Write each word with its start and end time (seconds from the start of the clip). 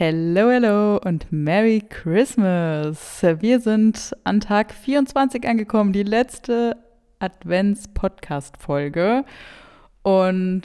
Hello, 0.00 0.48
hello 0.48 0.98
und 0.98 1.26
Merry 1.32 1.80
Christmas. 1.80 3.20
Wir 3.40 3.58
sind 3.58 4.14
an 4.22 4.38
Tag 4.38 4.72
24 4.72 5.44
angekommen, 5.44 5.92
die 5.92 6.04
letzte 6.04 6.76
Advents-Podcast-Folge. 7.18 9.24
Und 10.04 10.62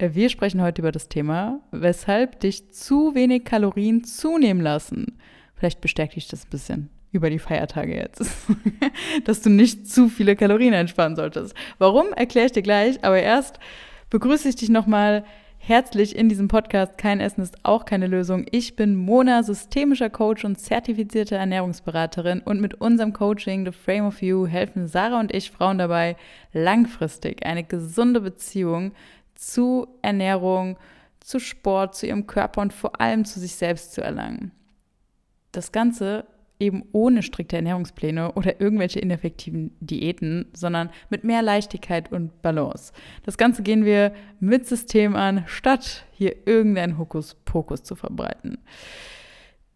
wir 0.00 0.28
sprechen 0.28 0.60
heute 0.60 0.82
über 0.82 0.90
das 0.90 1.08
Thema, 1.08 1.60
weshalb 1.70 2.40
dich 2.40 2.72
zu 2.72 3.14
wenig 3.14 3.44
Kalorien 3.44 4.02
zunehmen 4.02 4.60
lassen. 4.60 5.20
Vielleicht 5.54 5.80
bestärkt 5.80 6.16
dich 6.16 6.26
das 6.26 6.46
ein 6.46 6.50
bisschen 6.50 6.90
über 7.12 7.30
die 7.30 7.38
Feiertage 7.38 7.94
jetzt, 7.94 8.24
dass 9.24 9.40
du 9.40 9.50
nicht 9.50 9.88
zu 9.88 10.08
viele 10.08 10.34
Kalorien 10.34 10.74
einsparen 10.74 11.14
solltest. 11.14 11.54
Warum, 11.78 12.12
erkläre 12.14 12.46
ich 12.46 12.52
dir 12.52 12.62
gleich, 12.62 13.04
aber 13.04 13.22
erst 13.22 13.60
begrüße 14.10 14.48
ich 14.48 14.56
dich 14.56 14.68
nochmal 14.68 15.24
herzlich 15.62 16.16
in 16.16 16.28
diesem 16.28 16.48
Podcast. 16.48 16.96
Kein 16.98 17.20
Essen 17.20 17.42
ist 17.42 17.64
auch 17.64 17.84
keine 17.84 18.06
Lösung. 18.06 18.46
Ich 18.50 18.76
bin 18.76 18.96
Mona, 18.96 19.42
systemischer 19.42 20.10
Coach 20.10 20.44
und 20.44 20.58
zertifizierte 20.58 21.36
Ernährungsberaterin 21.36 22.40
und 22.40 22.60
mit 22.60 22.80
unserem 22.80 23.12
Coaching 23.12 23.66
The 23.66 23.72
Frame 23.72 24.06
of 24.06 24.22
You 24.22 24.46
helfen 24.46 24.88
Sarah 24.88 25.20
und 25.20 25.32
ich 25.34 25.50
Frauen 25.50 25.78
dabei, 25.78 26.16
langfristig 26.52 27.44
eine 27.44 27.62
gesunde 27.62 28.20
Beziehung 28.20 28.92
zu 29.34 29.86
Ernährung, 30.02 30.76
zu 31.20 31.38
Sport, 31.38 31.94
zu 31.94 32.06
ihrem 32.06 32.26
Körper 32.26 32.62
und 32.62 32.72
vor 32.72 33.00
allem 33.00 33.24
zu 33.24 33.38
sich 33.38 33.54
selbst 33.54 33.92
zu 33.92 34.00
erlangen. 34.00 34.52
Das 35.52 35.72
Ganze 35.72 36.24
eben 36.60 36.84
ohne 36.92 37.22
strikte 37.22 37.56
Ernährungspläne 37.56 38.32
oder 38.32 38.60
irgendwelche 38.60 39.00
ineffektiven 39.00 39.74
Diäten, 39.80 40.46
sondern 40.52 40.90
mit 41.08 41.24
mehr 41.24 41.42
Leichtigkeit 41.42 42.12
und 42.12 42.42
Balance. 42.42 42.92
Das 43.24 43.38
Ganze 43.38 43.62
gehen 43.62 43.84
wir 43.84 44.12
mit 44.38 44.66
System 44.66 45.16
an, 45.16 45.44
statt 45.46 46.04
hier 46.12 46.46
irgendeinen 46.46 46.98
Hokuspokus 46.98 47.82
zu 47.82 47.96
verbreiten. 47.96 48.58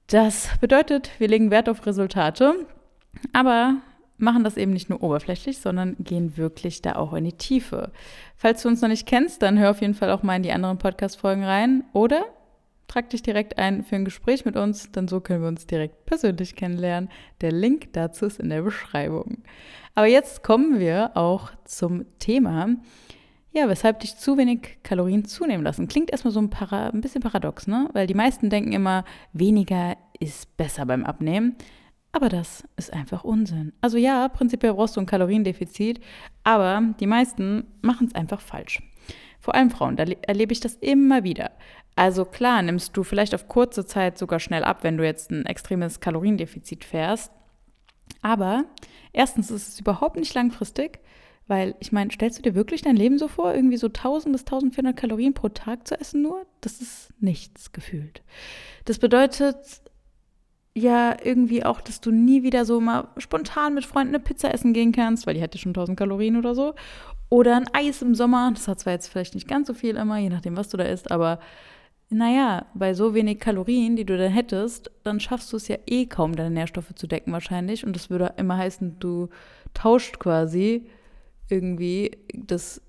Das 0.08 0.50
bedeutet, 0.60 1.10
wir 1.18 1.28
legen 1.28 1.50
Wert 1.50 1.68
auf 1.68 1.86
Resultate, 1.86 2.66
aber 3.32 3.76
machen 4.16 4.44
das 4.44 4.56
eben 4.56 4.72
nicht 4.72 4.90
nur 4.90 5.02
oberflächlich, 5.02 5.58
sondern 5.58 5.96
gehen 5.98 6.36
wirklich 6.36 6.82
da 6.82 6.96
auch 6.96 7.14
in 7.14 7.24
die 7.24 7.32
Tiefe. 7.32 7.90
Falls 8.36 8.62
du 8.62 8.68
uns 8.68 8.80
noch 8.80 8.88
nicht 8.88 9.06
kennst, 9.06 9.42
dann 9.42 9.58
hör 9.58 9.70
auf 9.70 9.80
jeden 9.80 9.94
Fall 9.94 10.10
auch 10.10 10.22
mal 10.22 10.36
in 10.36 10.42
die 10.42 10.52
anderen 10.52 10.78
Podcast-Folgen 10.78 11.44
rein 11.44 11.84
oder 11.92 12.24
Trag 12.88 13.10
dich 13.10 13.22
direkt 13.22 13.58
ein 13.58 13.82
für 13.82 13.96
ein 13.96 14.04
Gespräch 14.04 14.44
mit 14.44 14.56
uns, 14.56 14.92
denn 14.92 15.08
so 15.08 15.20
können 15.20 15.42
wir 15.42 15.48
uns 15.48 15.66
direkt 15.66 16.06
persönlich 16.06 16.54
kennenlernen. 16.54 17.10
Der 17.40 17.52
Link 17.52 17.92
dazu 17.92 18.26
ist 18.26 18.40
in 18.40 18.50
der 18.50 18.62
Beschreibung. 18.62 19.42
Aber 19.94 20.06
jetzt 20.06 20.42
kommen 20.42 20.78
wir 20.78 21.16
auch 21.16 21.50
zum 21.64 22.04
Thema, 22.18 22.76
ja, 23.52 23.68
weshalb 23.68 24.00
dich 24.00 24.16
zu 24.16 24.36
wenig 24.36 24.78
Kalorien 24.82 25.24
zunehmen 25.24 25.64
lassen. 25.64 25.86
Klingt 25.86 26.10
erstmal 26.10 26.32
so 26.32 26.40
ein, 26.40 26.50
Para, 26.50 26.88
ein 26.88 27.00
bisschen 27.00 27.22
paradox, 27.22 27.68
ne? 27.68 27.88
Weil 27.92 28.08
die 28.08 28.14
meisten 28.14 28.50
denken 28.50 28.72
immer, 28.72 29.04
weniger 29.32 29.96
ist 30.18 30.56
besser 30.56 30.86
beim 30.86 31.04
Abnehmen. 31.04 31.56
Aber 32.10 32.28
das 32.28 32.64
ist 32.76 32.92
einfach 32.92 33.24
Unsinn. 33.24 33.72
Also 33.80 33.96
ja, 33.98 34.28
prinzipiell 34.28 34.74
brauchst 34.74 34.96
du 34.96 35.00
ein 35.00 35.06
Kaloriendefizit, 35.06 36.00
aber 36.44 36.94
die 37.00 37.06
meisten 37.06 37.64
machen 37.80 38.06
es 38.06 38.14
einfach 38.14 38.40
falsch. 38.40 38.82
Vor 39.44 39.54
allem 39.54 39.70
Frauen, 39.70 39.96
da 39.96 40.04
erlebe 40.22 40.54
ich 40.54 40.60
das 40.60 40.76
immer 40.76 41.22
wieder. 41.22 41.50
Also 41.96 42.24
klar, 42.24 42.62
nimmst 42.62 42.96
du 42.96 43.02
vielleicht 43.02 43.34
auf 43.34 43.46
kurze 43.46 43.84
Zeit 43.84 44.16
sogar 44.16 44.40
schnell 44.40 44.64
ab, 44.64 44.78
wenn 44.80 44.96
du 44.96 45.04
jetzt 45.04 45.30
ein 45.30 45.44
extremes 45.44 46.00
Kaloriendefizit 46.00 46.82
fährst. 46.82 47.30
Aber 48.22 48.64
erstens 49.12 49.50
ist 49.50 49.68
es 49.68 49.80
überhaupt 49.80 50.16
nicht 50.16 50.32
langfristig, 50.32 51.00
weil 51.46 51.74
ich 51.78 51.92
meine, 51.92 52.10
stellst 52.10 52.38
du 52.38 52.42
dir 52.42 52.54
wirklich 52.54 52.80
dein 52.80 52.96
Leben 52.96 53.18
so 53.18 53.28
vor, 53.28 53.54
irgendwie 53.54 53.76
so 53.76 53.88
1000 53.88 54.32
bis 54.32 54.44
1400 54.44 54.96
Kalorien 54.96 55.34
pro 55.34 55.50
Tag 55.50 55.86
zu 55.86 56.00
essen 56.00 56.22
nur? 56.22 56.46
Das 56.62 56.80
ist 56.80 57.12
nichts 57.20 57.70
gefühlt. 57.72 58.22
Das 58.86 58.98
bedeutet 58.98 59.58
ja 60.76 61.16
irgendwie 61.22 61.64
auch, 61.64 61.80
dass 61.80 62.00
du 62.00 62.10
nie 62.10 62.42
wieder 62.42 62.64
so 62.64 62.80
mal 62.80 63.08
spontan 63.18 63.74
mit 63.74 63.86
Freunden 63.86 64.14
eine 64.14 64.22
Pizza 64.22 64.52
essen 64.52 64.72
gehen 64.72 64.92
kannst, 64.92 65.26
weil 65.26 65.34
die 65.34 65.40
hätte 65.40 65.58
schon 65.58 65.70
1000 65.70 65.98
Kalorien 65.98 66.36
oder 66.36 66.54
so. 66.54 66.74
Oder 67.28 67.56
ein 67.56 67.68
Eis 67.72 68.02
im 68.02 68.14
Sommer. 68.14 68.50
Das 68.52 68.68
hat 68.68 68.80
zwar 68.80 68.92
jetzt 68.92 69.08
vielleicht 69.08 69.34
nicht 69.34 69.48
ganz 69.48 69.68
so 69.68 69.74
viel 69.74 69.96
immer, 69.96 70.18
je 70.18 70.28
nachdem, 70.28 70.56
was 70.56 70.68
du 70.68 70.76
da 70.76 70.84
isst, 70.84 71.10
aber 71.10 71.38
naja, 72.10 72.66
bei 72.74 72.94
so 72.94 73.14
wenig 73.14 73.40
Kalorien, 73.40 73.96
die 73.96 74.04
du 74.04 74.16
dann 74.16 74.30
hättest, 74.30 74.90
dann 75.02 75.20
schaffst 75.20 75.52
du 75.52 75.56
es 75.56 75.68
ja 75.68 75.76
eh 75.86 76.06
kaum, 76.06 76.36
deine 76.36 76.50
Nährstoffe 76.50 76.94
zu 76.94 77.06
decken 77.06 77.32
wahrscheinlich. 77.32 77.84
Und 77.84 77.96
das 77.96 78.10
würde 78.10 78.34
immer 78.36 78.56
heißen, 78.56 78.98
du 79.00 79.30
tauscht 79.72 80.18
quasi 80.18 80.86
irgendwie 81.48 82.12
das, 82.32 82.80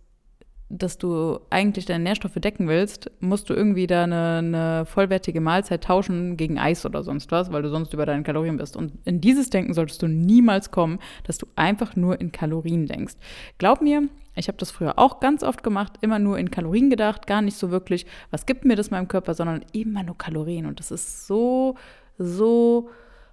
dass 0.70 0.98
du 0.98 1.40
eigentlich 1.52 1.86
deine 1.86 2.04
Nährstoffe 2.04 2.36
decken 2.36 2.68
willst, 2.68 3.12
musst 3.20 3.50
du 3.50 3.54
irgendwie 3.54 3.86
da 3.86 4.04
eine, 4.04 4.38
eine 4.40 4.86
vollwertige 4.86 5.40
Mahlzeit 5.40 5.84
tauschen 5.84 6.38
gegen 6.38 6.58
Eis 6.58 6.86
oder 6.86 7.04
sonst 7.04 7.32
was, 7.32 7.52
weil 7.52 7.62
du 7.62 7.70
sonst 7.70 7.94
über 7.94 8.06
deine 8.06 8.24
Kalorien 8.24 8.58
bist. 8.58 8.76
Und 8.76 8.94
in 9.06 9.22
dieses 9.22 9.52
Denken 9.52 9.74
solltest 9.74 10.02
du 10.02 10.08
niemals 10.08 10.72
kommen, 10.72 11.00
dass 11.24 11.38
du 11.38 11.46
einfach 11.56 11.96
nur 11.96 12.20
in 12.20 12.32
Kalorien 12.32 12.88
denkst. 12.88 13.16
Glaub 13.60 13.82
mir, 13.82 14.10
ich 14.36 14.48
habe 14.48 14.58
das 14.58 14.72
früher 14.72 14.98
auch 14.98 15.20
ganz 15.20 15.44
oft 15.44 15.62
gemacht, 15.62 15.94
immer 16.02 16.18
nur 16.18 16.40
in 16.40 16.50
Kalorien 16.50 16.90
gedacht, 16.90 17.28
gar 17.28 17.44
nicht 17.44 17.58
so 17.58 17.70
wirklich, 17.70 18.08
was 18.32 18.48
gibt 18.48 18.66
mir 18.66 18.76
das 18.76 18.90
meinem 18.90 19.08
Körper, 19.08 19.36
sondern 19.36 19.64
immer 19.72 20.02
nur 20.02 20.18
Kalorien. 20.18 20.66
Und 20.66 20.80
das 20.80 20.90
ist 20.90 21.28
so, 21.28 21.76
so 22.18 22.90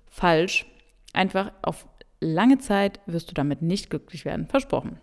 falsch. 0.06 0.66
Einfach 1.14 1.50
auf 1.62 1.86
lange 2.20 2.58
Zeit 2.58 3.00
wirst 3.06 3.30
du 3.30 3.34
damit 3.34 3.62
nicht 3.62 3.88
glücklich 3.88 4.26
werden. 4.26 4.46
Versprochen. 4.46 4.98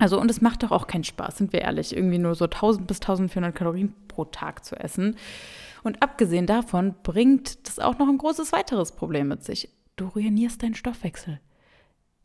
Also, 0.00 0.20
und 0.20 0.30
es 0.30 0.40
macht 0.40 0.62
doch 0.62 0.72
auch 0.72 0.88
keinen 0.88 1.04
Spaß, 1.04 1.38
sind 1.38 1.52
wir 1.52 1.62
ehrlich, 1.62 1.96
irgendwie 1.96 2.18
nur 2.18 2.34
so 2.34 2.46
1000 2.46 2.86
bis 2.86 3.00
1400 3.00 3.54
Kalorien 3.54 3.94
pro 4.08 4.24
Tag 4.24 4.64
zu 4.64 4.74
essen. 4.76 5.16
Und 5.84 6.02
abgesehen 6.02 6.46
davon 6.46 6.94
bringt 7.02 7.66
das 7.68 7.78
auch 7.78 7.98
noch 7.98 8.08
ein 8.08 8.18
großes 8.18 8.52
weiteres 8.52 8.92
Problem 8.92 9.28
mit 9.28 9.44
sich. 9.44 9.68
Du 9.96 10.06
ruinierst 10.06 10.62
deinen 10.62 10.74
Stoffwechsel. 10.74 11.40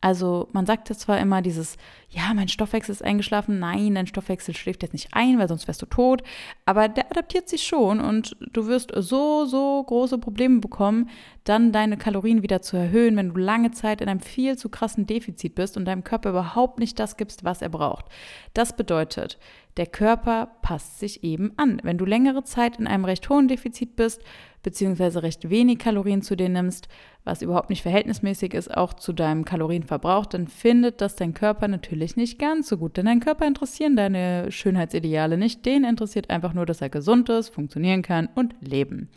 Also 0.02 0.47
man 0.53 0.66
sagt 0.66 0.88
ja 0.90 0.96
zwar 0.96 1.19
immer 1.19 1.41
dieses, 1.41 1.75
ja, 2.09 2.34
mein 2.34 2.47
Stoffwechsel 2.47 2.94
ist 2.94 3.03
eingeschlafen. 3.03 3.59
Nein, 3.59 3.96
dein 3.96 4.08
Stoffwechsel 4.08 4.56
schläft 4.56 4.81
jetzt 4.81 4.94
nicht 4.94 5.09
ein, 5.12 5.38
weil 5.38 5.50
sonst 5.50 5.68
wärst 5.68 5.81
du 5.81 5.85
tot. 5.85 6.24
Aber 6.66 6.88
der 6.88 7.12
adaptiert 7.12 7.50
sich 7.50 7.63
schon 7.63 8.00
und 8.00 8.38
du 8.53 8.68
wirst 8.68 8.91
so, 8.96 9.46
so 9.46 9.84
große 9.84 10.18
Probleme 10.18 10.59
bekommen, 10.59 11.09
dann 11.50 11.72
deine 11.72 11.98
Kalorien 11.98 12.44
wieder 12.44 12.62
zu 12.62 12.78
erhöhen, 12.78 13.18
wenn 13.18 13.34
du 13.34 13.40
lange 13.40 13.72
Zeit 13.72 14.02
in 14.02 14.08
einem 14.08 14.20
viel 14.20 14.56
zu 14.56 14.70
krassen 14.70 15.08
Defizit 15.08 15.56
bist 15.56 15.78
und 15.78 15.86
deinem 15.86 16.04
Körper 16.04 16.30
überhaupt 16.30 16.78
nicht 16.78 17.00
das 17.00 17.18
gibst, 17.18 17.44
was 17.44 17.64
er 17.64 17.70
braucht. 17.70 18.06
Das 18.54 18.76
bedeutet, 18.76 19.40
der 19.78 19.88
Körper 19.88 20.52
passt 20.62 21.00
sich 21.00 21.24
eben 21.24 21.54
an. 21.58 21.80
Wenn 21.84 21.98
du 21.98 22.06
längere 22.06 22.44
Zeit 22.44 22.78
in 22.78 22.86
einem 22.86 23.06
recht 23.06 23.28
hohen 23.30 23.48
Defizit 23.48 23.96
bist, 23.96 24.22
beziehungsweise 24.62 25.24
recht 25.24 25.50
wenig 25.50 25.80
Kalorien 25.80 26.22
zu 26.22 26.36
dir 26.36 26.50
nimmst, 26.50 26.88
was 27.24 27.42
überhaupt 27.42 27.72
nicht 27.72 27.82
verhältnismäßig 27.82 28.54
ist, 28.54 28.76
auch 28.76 28.94
zu 28.94 29.12
deinem 29.12 29.44
Kalorienverbrauch, 29.44 30.28
dann 30.28 30.48
findet 30.48 31.02
das 31.02 31.16
dein 31.16 31.34
Körper 31.34 31.68
natürlich 31.68 32.16
nicht 32.16 32.38
ganz 32.38 32.70
so 32.70 32.78
gut. 32.78 32.98
Denn 32.98 33.06
dein 33.06 33.22
Körper 33.22 33.48
interessieren 33.48 33.96
deine 33.96 34.52
Schönheitsideale 34.52 35.38
nicht. 35.38 35.66
Den 35.66 35.84
interessiert 35.84 36.30
einfach 36.30 36.54
nur, 36.54 36.68
dass 36.68 36.82
er 36.82 36.90
gesund 36.90 37.30
ist, 37.30 37.50
funktionieren 37.50 38.04
kann 38.04 38.30
und 38.36 38.54
leben. 38.62 39.09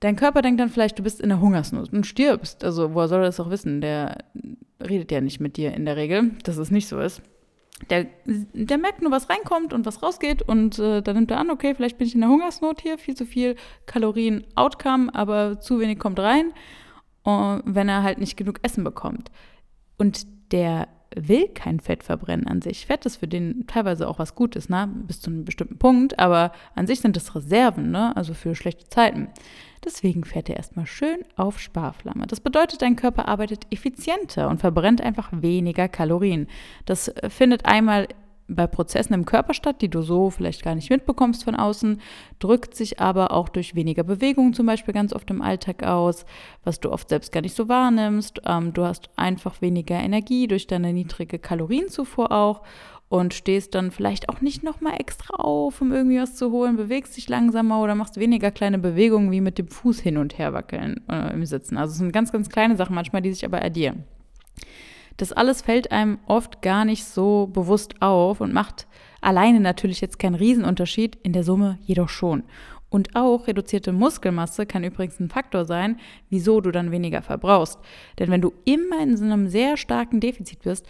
Dein 0.00 0.16
Körper 0.16 0.42
denkt 0.42 0.60
dann 0.60 0.68
vielleicht, 0.68 0.98
du 0.98 1.02
bist 1.02 1.20
in 1.20 1.28
der 1.28 1.40
Hungersnot 1.40 1.92
und 1.92 2.06
stirbst. 2.06 2.62
Also, 2.62 2.94
woher 2.94 3.08
soll 3.08 3.20
er 3.20 3.26
das 3.26 3.40
auch 3.40 3.50
wissen? 3.50 3.80
Der 3.80 4.18
redet 4.80 5.10
ja 5.10 5.20
nicht 5.20 5.40
mit 5.40 5.56
dir 5.56 5.74
in 5.74 5.86
der 5.86 5.96
Regel, 5.96 6.32
dass 6.44 6.56
es 6.56 6.70
nicht 6.70 6.88
so 6.88 7.00
ist. 7.00 7.22
Der, 7.90 8.06
der 8.24 8.78
merkt 8.78 9.02
nur, 9.02 9.12
was 9.12 9.30
reinkommt 9.30 9.72
und 9.72 9.86
was 9.86 10.02
rausgeht 10.02 10.42
und 10.42 10.78
äh, 10.80 11.00
dann 11.00 11.14
nimmt 11.14 11.30
er 11.30 11.38
an, 11.38 11.50
okay, 11.50 11.74
vielleicht 11.76 11.96
bin 11.96 12.08
ich 12.08 12.14
in 12.14 12.22
der 12.22 12.30
Hungersnot 12.30 12.80
hier, 12.80 12.98
viel 12.98 13.14
zu 13.14 13.24
viel 13.24 13.54
Kalorien 13.86 14.44
Outcome, 14.56 15.14
aber 15.14 15.60
zu 15.60 15.78
wenig 15.78 16.00
kommt 16.00 16.18
rein, 16.18 16.52
uh, 17.24 17.60
wenn 17.64 17.88
er 17.88 18.02
halt 18.02 18.18
nicht 18.18 18.36
genug 18.36 18.58
Essen 18.62 18.82
bekommt. 18.82 19.30
Und 19.96 20.26
der 20.50 20.88
will 21.14 21.48
kein 21.48 21.80
Fett 21.80 22.02
verbrennen 22.02 22.46
an 22.46 22.62
sich. 22.62 22.86
Fett 22.86 23.06
ist 23.06 23.16
für 23.16 23.28
den 23.28 23.66
teilweise 23.66 24.08
auch 24.08 24.18
was 24.18 24.34
Gutes, 24.34 24.68
ne? 24.68 24.88
bis 25.06 25.20
zu 25.20 25.30
einem 25.30 25.44
bestimmten 25.44 25.78
Punkt, 25.78 26.18
aber 26.18 26.52
an 26.74 26.86
sich 26.86 27.00
sind 27.00 27.16
das 27.16 27.34
Reserven, 27.34 27.90
ne? 27.90 28.16
also 28.16 28.34
für 28.34 28.54
schlechte 28.54 28.88
Zeiten. 28.88 29.28
Deswegen 29.84 30.24
fährt 30.24 30.48
er 30.48 30.56
erstmal 30.56 30.86
schön 30.86 31.18
auf 31.36 31.60
Sparflamme. 31.60 32.26
Das 32.26 32.40
bedeutet, 32.40 32.82
dein 32.82 32.96
Körper 32.96 33.28
arbeitet 33.28 33.66
effizienter 33.70 34.48
und 34.48 34.60
verbrennt 34.60 35.00
einfach 35.00 35.30
weniger 35.32 35.88
Kalorien. 35.88 36.48
Das 36.84 37.08
äh, 37.08 37.30
findet 37.30 37.64
einmal 37.64 38.08
bei 38.48 38.66
Prozessen 38.66 39.14
im 39.14 39.26
Körper 39.26 39.54
statt, 39.54 39.82
die 39.82 39.88
du 39.88 40.02
so 40.02 40.30
vielleicht 40.30 40.62
gar 40.62 40.74
nicht 40.74 40.90
mitbekommst 40.90 41.44
von 41.44 41.54
außen, 41.54 42.00
drückt 42.38 42.74
sich 42.74 42.98
aber 42.98 43.32
auch 43.32 43.48
durch 43.48 43.74
weniger 43.74 44.02
Bewegung 44.02 44.54
zum 44.54 44.66
Beispiel 44.66 44.94
ganz 44.94 45.12
oft 45.12 45.30
im 45.30 45.42
Alltag 45.42 45.84
aus, 45.84 46.24
was 46.64 46.80
du 46.80 46.90
oft 46.90 47.10
selbst 47.10 47.30
gar 47.30 47.42
nicht 47.42 47.54
so 47.54 47.68
wahrnimmst. 47.68 48.40
Ähm, 48.46 48.72
du 48.72 48.84
hast 48.84 49.10
einfach 49.16 49.60
weniger 49.60 49.96
Energie 49.96 50.48
durch 50.48 50.66
deine 50.66 50.92
niedrige 50.92 51.38
Kalorienzufuhr 51.38 52.32
auch 52.32 52.62
und 53.08 53.34
stehst 53.34 53.74
dann 53.74 53.90
vielleicht 53.90 54.28
auch 54.28 54.40
nicht 54.40 54.62
nochmal 54.62 54.94
extra 54.98 55.34
auf, 55.34 55.80
um 55.80 55.92
irgendwie 55.92 56.20
was 56.20 56.36
zu 56.36 56.50
holen, 56.50 56.76
bewegst 56.76 57.16
dich 57.16 57.28
langsamer 57.28 57.80
oder 57.82 57.94
machst 57.94 58.18
weniger 58.18 58.50
kleine 58.50 58.78
Bewegungen 58.78 59.30
wie 59.30 59.40
mit 59.40 59.58
dem 59.58 59.68
Fuß 59.68 60.00
hin 60.00 60.18
und 60.18 60.38
her 60.38 60.52
wackeln 60.52 61.02
äh, 61.08 61.32
im 61.32 61.44
Sitzen. 61.44 61.76
Also 61.76 61.92
es 61.92 61.98
sind 61.98 62.12
ganz, 62.12 62.32
ganz 62.32 62.48
kleine 62.48 62.76
Sachen 62.76 62.94
manchmal, 62.94 63.22
die 63.22 63.32
sich 63.32 63.44
aber 63.44 63.62
addieren. 63.62 64.04
Das 65.18 65.32
alles 65.32 65.62
fällt 65.62 65.90
einem 65.92 66.18
oft 66.26 66.62
gar 66.62 66.84
nicht 66.84 67.04
so 67.04 67.48
bewusst 67.48 68.00
auf 68.00 68.40
und 68.40 68.52
macht 68.52 68.86
alleine 69.20 69.60
natürlich 69.60 70.00
jetzt 70.00 70.18
keinen 70.18 70.36
Riesenunterschied, 70.36 71.18
in 71.24 71.32
der 71.32 71.42
Summe 71.42 71.78
jedoch 71.82 72.08
schon. 72.08 72.44
Und 72.88 73.16
auch 73.16 73.48
reduzierte 73.48 73.92
Muskelmasse 73.92 74.64
kann 74.64 74.84
übrigens 74.84 75.20
ein 75.20 75.28
Faktor 75.28 75.64
sein, 75.64 75.98
wieso 76.30 76.60
du 76.60 76.70
dann 76.70 76.92
weniger 76.92 77.20
verbrauchst. 77.20 77.78
Denn 78.18 78.30
wenn 78.30 78.40
du 78.40 78.52
immer 78.64 79.02
in 79.02 79.16
so 79.16 79.24
einem 79.24 79.48
sehr 79.48 79.76
starken 79.76 80.20
Defizit 80.20 80.62
bist 80.62 80.86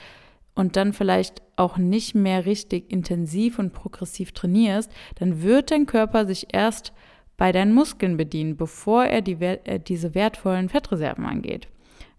und 0.54 0.76
dann 0.76 0.92
vielleicht 0.92 1.42
auch 1.56 1.78
nicht 1.78 2.14
mehr 2.14 2.44
richtig 2.44 2.92
intensiv 2.92 3.58
und 3.58 3.72
progressiv 3.72 4.32
trainierst, 4.32 4.92
dann 5.16 5.42
wird 5.42 5.70
dein 5.70 5.86
Körper 5.86 6.26
sich 6.26 6.48
erst 6.52 6.92
bei 7.38 7.50
deinen 7.50 7.72
Muskeln 7.72 8.18
bedienen, 8.18 8.56
bevor 8.56 9.04
er 9.04 9.22
die, 9.22 9.40
äh, 9.40 9.80
diese 9.80 10.14
wertvollen 10.14 10.68
Fettreserven 10.68 11.24
angeht. 11.24 11.68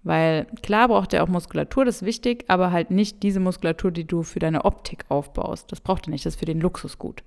Weil 0.03 0.45
klar 0.63 0.87
braucht 0.87 1.13
er 1.13 1.23
auch 1.23 1.27
Muskulatur, 1.27 1.83
das 1.83 1.97
ist 1.97 2.05
wichtig, 2.05 2.45
aber 2.47 2.71
halt 2.71 2.89
nicht 2.89 3.21
diese 3.21 3.39
Muskulatur, 3.39 3.91
die 3.91 4.05
du 4.05 4.23
für 4.23 4.39
deine 4.39 4.63
Optik 4.63 5.05
aufbaust. 5.09 5.71
Das 5.71 5.81
braucht 5.81 6.07
er 6.07 6.11
nicht, 6.11 6.25
das 6.25 6.35
ist 6.35 6.39
für 6.39 6.45
den 6.45 6.61
Luxus 6.61 6.97
gut. 6.97 7.23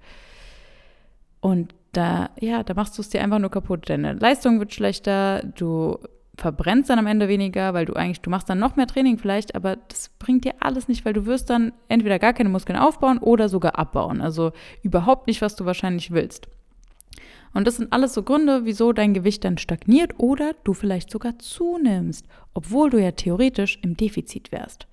Und 1.41 1.75
da, 1.93 2.31
ja, 2.41 2.63
da 2.63 2.73
machst 2.75 2.97
du 2.97 3.03
es 3.03 3.11
dir 3.11 3.23
einfach 3.23 3.39
nur 3.39 3.51
kaputt. 3.51 3.91
Deine 3.91 4.15
Leistung 4.15 4.59
wird 4.59 4.73
schlechter, 4.73 5.43
du 5.43 5.99
verbrennst 6.37 6.89
dann 6.89 6.99
am 6.99 7.07
Ende 7.07 7.29
weniger, 7.29 7.75
weil 7.75 7.85
du 7.85 7.95
eigentlich, 7.95 8.23
du 8.23 8.31
machst 8.31 8.49
dann 8.49 8.59
noch 8.59 8.77
mehr 8.77 8.87
Training 8.87 9.19
vielleicht, 9.19 9.55
aber 9.55 9.77
das 9.89 10.11
bringt 10.19 10.45
dir 10.45 10.55
alles 10.61 10.89
nicht, 10.89 11.05
weil 11.05 11.13
du 11.13 11.27
wirst 11.27 11.51
dann 11.51 11.73
entweder 11.89 12.19
gar 12.19 12.33
keine 12.33 12.49
Muskeln 12.49 12.79
aufbauen 12.79 13.19
oder 13.19 13.51
sogar 13.51 13.79
abbauen. 13.79 14.23
Also 14.23 14.53
überhaupt 14.83 15.27
nicht, 15.27 15.43
was 15.43 15.57
du 15.57 15.67
wahrscheinlich 15.67 16.11
willst. 16.11 16.49
Und 17.55 17.67
das 17.67 17.77
sind 17.77 17.93
alles 17.93 18.15
so 18.15 18.23
Gründe, 18.23 18.65
wieso 18.65 18.93
dein 18.93 19.15
Gewicht 19.15 19.45
dann 19.45 19.59
stagniert 19.59 20.15
oder 20.19 20.55
du 20.65 20.73
vielleicht 20.73 21.11
sogar 21.11 21.39
zunimmst, 21.39 22.27
obwohl 22.55 22.91
du 22.91 22.99
ja 22.99 23.13
theoretisch 23.13 23.79
im 23.83 23.97
Defizit 23.97 24.53
wärst. 24.53 24.87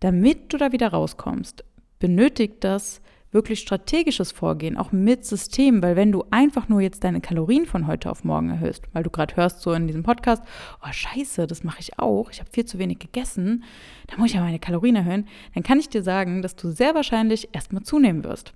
Damit 0.00 0.52
du 0.52 0.58
da 0.58 0.72
wieder 0.72 0.88
rauskommst, 0.88 1.64
benötigt 1.98 2.56
das 2.60 3.00
wirklich 3.32 3.60
strategisches 3.60 4.32
Vorgehen, 4.32 4.76
auch 4.76 4.92
mit 4.92 5.24
System, 5.24 5.82
weil 5.82 5.96
wenn 5.96 6.12
du 6.12 6.24
einfach 6.30 6.68
nur 6.68 6.80
jetzt 6.80 7.04
deine 7.04 7.20
Kalorien 7.20 7.66
von 7.66 7.86
heute 7.86 8.10
auf 8.10 8.24
morgen 8.24 8.50
erhöhst, 8.50 8.84
weil 8.92 9.02
du 9.02 9.10
gerade 9.10 9.36
hörst 9.36 9.60
so 9.60 9.72
in 9.72 9.86
diesem 9.86 10.02
Podcast, 10.02 10.42
oh 10.82 10.92
scheiße, 10.92 11.46
das 11.46 11.62
mache 11.62 11.80
ich 11.80 11.98
auch, 11.98 12.30
ich 12.30 12.40
habe 12.40 12.50
viel 12.50 12.64
zu 12.64 12.78
wenig 12.78 12.98
gegessen, 12.98 13.64
da 14.06 14.16
muss 14.16 14.28
ich 14.28 14.36
ja 14.36 14.40
meine 14.40 14.58
Kalorien 14.58 14.96
erhöhen, 14.96 15.26
dann 15.54 15.62
kann 15.62 15.78
ich 15.78 15.88
dir 15.88 16.02
sagen, 16.02 16.40
dass 16.40 16.56
du 16.56 16.70
sehr 16.70 16.94
wahrscheinlich 16.94 17.50
erstmal 17.52 17.82
zunehmen 17.82 18.24
wirst 18.24 18.54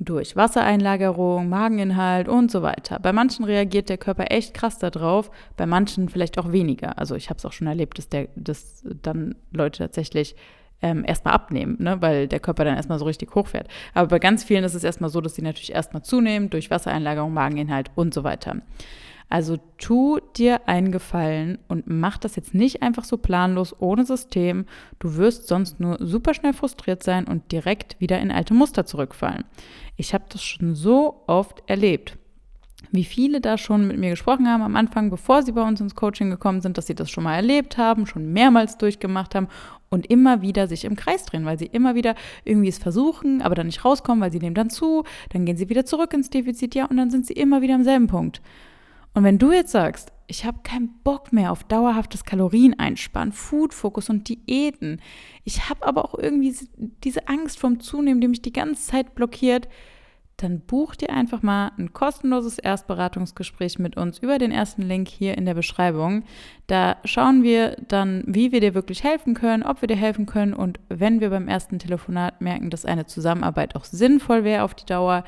durch 0.00 0.34
Wassereinlagerung, 0.34 1.48
Mageninhalt 1.50 2.26
und 2.26 2.50
so 2.50 2.62
weiter. 2.62 2.98
Bei 2.98 3.12
manchen 3.12 3.44
reagiert 3.44 3.90
der 3.90 3.98
Körper 3.98 4.30
echt 4.30 4.54
krass 4.54 4.78
darauf, 4.78 5.30
bei 5.58 5.66
manchen 5.66 6.08
vielleicht 6.08 6.38
auch 6.38 6.52
weniger. 6.52 6.98
Also 6.98 7.14
ich 7.14 7.28
habe 7.28 7.36
es 7.36 7.44
auch 7.44 7.52
schon 7.52 7.66
erlebt, 7.66 7.98
dass, 7.98 8.08
der, 8.08 8.28
dass 8.34 8.82
dann 9.02 9.34
Leute 9.52 9.80
tatsächlich 9.80 10.36
ähm, 10.80 11.04
erstmal 11.06 11.34
abnehmen, 11.34 11.76
ne? 11.78 12.00
weil 12.00 12.28
der 12.28 12.40
Körper 12.40 12.64
dann 12.64 12.76
erstmal 12.76 12.98
so 12.98 13.04
richtig 13.04 13.34
hochfährt. 13.34 13.68
Aber 13.92 14.08
bei 14.08 14.18
ganz 14.18 14.42
vielen 14.42 14.64
ist 14.64 14.74
es 14.74 14.84
erstmal 14.84 15.10
so, 15.10 15.20
dass 15.20 15.34
sie 15.34 15.42
natürlich 15.42 15.72
erstmal 15.72 16.02
zunehmen 16.02 16.48
durch 16.48 16.70
Wassereinlagerung, 16.70 17.34
Mageninhalt 17.34 17.90
und 17.94 18.14
so 18.14 18.24
weiter. 18.24 18.56
Also 19.30 19.58
tu 19.78 20.18
dir 20.36 20.68
einen 20.68 20.90
Gefallen 20.90 21.58
und 21.68 21.84
mach 21.86 22.18
das 22.18 22.34
jetzt 22.34 22.52
nicht 22.52 22.82
einfach 22.82 23.04
so 23.04 23.16
planlos 23.16 23.74
ohne 23.78 24.04
System. 24.04 24.66
Du 24.98 25.16
wirst 25.16 25.46
sonst 25.46 25.78
nur 25.78 25.98
super 26.00 26.34
schnell 26.34 26.52
frustriert 26.52 27.04
sein 27.04 27.26
und 27.26 27.52
direkt 27.52 28.00
wieder 28.00 28.18
in 28.18 28.32
alte 28.32 28.54
Muster 28.54 28.84
zurückfallen. 28.84 29.44
Ich 29.96 30.12
habe 30.14 30.24
das 30.28 30.42
schon 30.42 30.74
so 30.74 31.22
oft 31.28 31.62
erlebt. 31.68 32.18
Wie 32.90 33.04
viele 33.04 33.40
da 33.40 33.56
schon 33.56 33.86
mit 33.86 33.98
mir 33.98 34.10
gesprochen 34.10 34.48
haben 34.48 34.62
am 34.62 34.74
Anfang, 34.74 35.10
bevor 35.10 35.44
sie 35.44 35.52
bei 35.52 35.62
uns 35.62 35.80
ins 35.80 35.94
Coaching 35.94 36.30
gekommen 36.30 36.60
sind, 36.60 36.76
dass 36.76 36.88
sie 36.88 36.96
das 36.96 37.08
schon 37.08 37.22
mal 37.22 37.36
erlebt 37.36 37.78
haben, 37.78 38.06
schon 38.06 38.32
mehrmals 38.32 38.78
durchgemacht 38.78 39.36
haben 39.36 39.46
und 39.90 40.06
immer 40.06 40.42
wieder 40.42 40.66
sich 40.66 40.84
im 40.84 40.96
Kreis 40.96 41.24
drehen, 41.24 41.44
weil 41.44 41.58
sie 41.58 41.66
immer 41.66 41.94
wieder 41.94 42.16
irgendwie 42.44 42.68
es 42.68 42.78
versuchen, 42.78 43.42
aber 43.42 43.54
dann 43.54 43.66
nicht 43.66 43.84
rauskommen, 43.84 44.20
weil 44.20 44.32
sie 44.32 44.40
nehmen 44.40 44.56
dann 44.56 44.70
zu, 44.70 45.04
dann 45.28 45.44
gehen 45.44 45.56
sie 45.56 45.68
wieder 45.68 45.84
zurück 45.84 46.12
ins 46.14 46.30
Defizit, 46.30 46.74
ja, 46.74 46.86
und 46.86 46.96
dann 46.96 47.10
sind 47.10 47.26
sie 47.26 47.34
immer 47.34 47.62
wieder 47.62 47.74
am 47.74 47.84
selben 47.84 48.08
Punkt. 48.08 48.40
Und 49.14 49.24
wenn 49.24 49.38
du 49.38 49.52
jetzt 49.52 49.72
sagst, 49.72 50.12
ich 50.26 50.44
habe 50.44 50.60
keinen 50.62 51.00
Bock 51.02 51.32
mehr 51.32 51.50
auf 51.50 51.64
dauerhaftes 51.64 52.24
Kalorieneinsparen, 52.24 53.32
Food-Fokus 53.32 54.08
und 54.10 54.28
Diäten, 54.28 55.00
ich 55.44 55.68
habe 55.68 55.84
aber 55.84 56.04
auch 56.04 56.16
irgendwie 56.16 56.54
diese 57.02 57.26
Angst 57.26 57.58
vom 57.58 57.80
Zunehmen, 57.80 58.20
die 58.20 58.28
mich 58.28 58.42
die 58.42 58.52
ganze 58.52 58.86
Zeit 58.86 59.16
blockiert, 59.16 59.68
dann 60.42 60.60
buch 60.60 60.94
dir 60.94 61.10
einfach 61.10 61.42
mal 61.42 61.72
ein 61.78 61.92
kostenloses 61.92 62.58
Erstberatungsgespräch 62.58 63.78
mit 63.78 63.96
uns 63.96 64.18
über 64.18 64.38
den 64.38 64.52
ersten 64.52 64.82
Link 64.82 65.08
hier 65.08 65.36
in 65.36 65.44
der 65.44 65.54
Beschreibung. 65.54 66.24
Da 66.66 66.96
schauen 67.04 67.42
wir 67.42 67.76
dann, 67.88 68.22
wie 68.26 68.52
wir 68.52 68.60
dir 68.60 68.74
wirklich 68.74 69.04
helfen 69.04 69.34
können, 69.34 69.62
ob 69.62 69.82
wir 69.82 69.88
dir 69.88 69.96
helfen 69.96 70.26
können 70.26 70.54
und 70.54 70.80
wenn 70.88 71.20
wir 71.20 71.30
beim 71.30 71.48
ersten 71.48 71.78
Telefonat 71.78 72.40
merken, 72.40 72.70
dass 72.70 72.86
eine 72.86 73.06
Zusammenarbeit 73.06 73.76
auch 73.76 73.84
sinnvoll 73.84 74.44
wäre 74.44 74.64
auf 74.64 74.74
die 74.74 74.86
Dauer, 74.86 75.24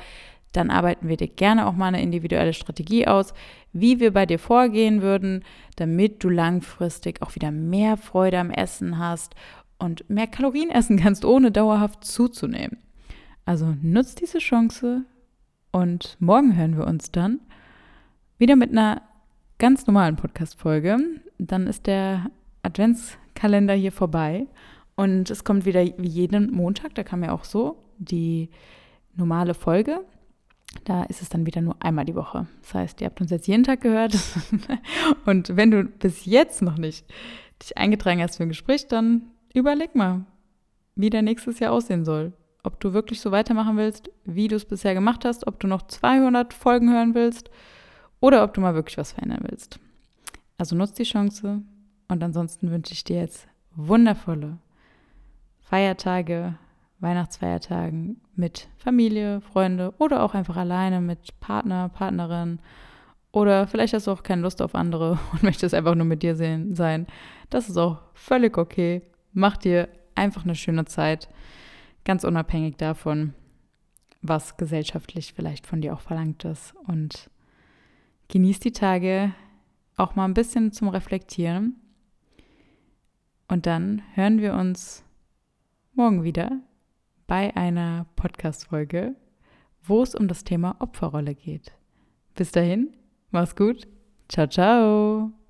dann 0.53 0.69
arbeiten 0.69 1.07
wir 1.07 1.17
dir 1.17 1.27
gerne 1.27 1.67
auch 1.67 1.73
mal 1.73 1.87
eine 1.87 2.01
individuelle 2.01 2.53
Strategie 2.53 3.07
aus, 3.07 3.33
wie 3.73 3.99
wir 3.99 4.13
bei 4.13 4.25
dir 4.25 4.39
vorgehen 4.39 5.01
würden, 5.01 5.43
damit 5.75 6.23
du 6.23 6.29
langfristig 6.29 7.21
auch 7.21 7.35
wieder 7.35 7.51
mehr 7.51 7.97
Freude 7.97 8.39
am 8.39 8.51
Essen 8.51 8.97
hast 8.99 9.35
und 9.79 10.09
mehr 10.09 10.27
Kalorien 10.27 10.69
essen 10.69 10.97
kannst, 10.97 11.25
ohne 11.25 11.51
dauerhaft 11.51 12.05
zuzunehmen. 12.05 12.77
Also 13.45 13.75
nutzt 13.81 14.21
diese 14.21 14.37
Chance 14.37 15.03
und 15.71 16.15
morgen 16.19 16.55
hören 16.55 16.77
wir 16.77 16.87
uns 16.87 17.11
dann 17.11 17.39
wieder 18.37 18.55
mit 18.55 18.71
einer 18.71 19.01
ganz 19.57 19.87
normalen 19.87 20.15
Podcast-Folge. 20.15 20.97
Dann 21.39 21.67
ist 21.67 21.87
der 21.87 22.29
Adventskalender 22.61 23.73
hier 23.73 23.91
vorbei 23.91 24.47
und 24.95 25.29
es 25.29 25.43
kommt 25.43 25.65
wieder 25.65 25.83
wie 25.97 26.07
jeden 26.07 26.51
Montag, 26.51 26.95
da 26.95 27.03
kam 27.03 27.23
ja 27.23 27.31
auch 27.31 27.43
so 27.43 27.83
die 27.97 28.49
normale 29.15 29.53
Folge. 29.53 30.01
Da 30.83 31.03
ist 31.03 31.21
es 31.21 31.29
dann 31.29 31.45
wieder 31.45 31.61
nur 31.61 31.75
einmal 31.79 32.05
die 32.05 32.15
Woche. 32.15 32.47
Das 32.61 32.73
heißt, 32.73 33.01
ihr 33.01 33.05
habt 33.05 33.21
uns 33.21 33.31
jetzt 33.31 33.47
jeden 33.47 33.63
Tag 33.63 33.81
gehört. 33.81 34.17
Und 35.25 35.55
wenn 35.55 35.71
du 35.71 35.85
bis 35.85 36.25
jetzt 36.25 36.61
noch 36.61 36.77
nicht 36.77 37.05
dich 37.61 37.77
eingetragen 37.77 38.21
hast 38.21 38.37
für 38.37 38.43
ein 38.43 38.49
Gespräch, 38.49 38.87
dann 38.87 39.31
überleg 39.53 39.95
mal, 39.95 40.25
wie 40.95 41.09
dein 41.09 41.25
nächstes 41.25 41.59
Jahr 41.59 41.71
aussehen 41.71 42.03
soll. 42.03 42.33
Ob 42.63 42.79
du 42.79 42.93
wirklich 42.93 43.19
so 43.19 43.31
weitermachen 43.31 43.77
willst, 43.77 44.09
wie 44.25 44.47
du 44.47 44.55
es 44.55 44.65
bisher 44.65 44.93
gemacht 44.93 45.25
hast, 45.25 45.47
ob 45.47 45.59
du 45.59 45.67
noch 45.67 45.83
200 45.83 46.53
Folgen 46.53 46.91
hören 46.91 47.15
willst 47.15 47.49
oder 48.19 48.43
ob 48.43 48.53
du 48.53 48.61
mal 48.61 48.75
wirklich 48.75 48.97
was 48.97 49.11
verändern 49.11 49.45
willst. 49.49 49.79
Also 50.57 50.75
nutzt 50.75 50.99
die 50.99 51.03
Chance 51.03 51.61
und 52.07 52.23
ansonsten 52.23 52.71
wünsche 52.71 52.93
ich 52.93 53.03
dir 53.03 53.17
jetzt 53.17 53.47
wundervolle 53.75 54.59
Feiertage, 55.61 56.57
Weihnachtsfeiertagen 57.03 58.21
mit 58.35 58.69
Familie, 58.77 59.41
Freunde 59.41 59.93
oder 59.99 60.23
auch 60.23 60.33
einfach 60.33 60.55
alleine 60.55 61.01
mit 61.01 61.39
Partner, 61.39 61.89
Partnerin. 61.89 62.59
Oder 63.31 63.67
vielleicht 63.67 63.93
hast 63.93 64.07
du 64.07 64.11
auch 64.11 64.23
keine 64.23 64.41
Lust 64.41 64.61
auf 64.61 64.73
andere 64.73 65.19
und 65.33 65.43
möchtest 65.43 65.75
einfach 65.75 65.93
nur 65.95 66.05
mit 66.05 66.23
dir 66.23 66.35
sehen, 66.35 66.73
sein. 66.73 67.05
Das 67.49 67.69
ist 67.69 67.77
auch 67.77 67.99
völlig 68.13 68.57
okay. 68.57 69.03
Mach 69.33 69.57
dir 69.57 69.89
einfach 70.15 70.43
eine 70.43 70.55
schöne 70.55 70.85
Zeit, 70.85 71.29
ganz 72.05 72.23
unabhängig 72.23 72.77
davon, 72.77 73.33
was 74.21 74.57
gesellschaftlich 74.57 75.33
vielleicht 75.33 75.67
von 75.67 75.81
dir 75.81 75.93
auch 75.93 76.01
verlangt 76.01 76.45
ist. 76.45 76.73
Und 76.87 77.29
genieß 78.29 78.59
die 78.61 78.71
Tage 78.71 79.33
auch 79.97 80.15
mal 80.15 80.25
ein 80.25 80.33
bisschen 80.33 80.71
zum 80.71 80.87
Reflektieren. 80.87 81.75
Und 83.47 83.65
dann 83.65 84.01
hören 84.13 84.39
wir 84.39 84.53
uns 84.53 85.03
morgen 85.93 86.23
wieder 86.23 86.61
bei 87.27 87.55
einer 87.55 88.05
Podcast-Folge, 88.15 89.15
wo 89.83 90.03
es 90.03 90.15
um 90.15 90.27
das 90.27 90.43
Thema 90.43 90.75
Opferrolle 90.79 91.35
geht. 91.35 91.73
Bis 92.35 92.51
dahin, 92.51 92.93
mach's 93.31 93.55
gut. 93.55 93.87
Ciao, 94.29 94.47
ciao. 94.47 95.42